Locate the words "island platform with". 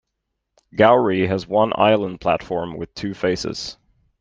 1.75-2.95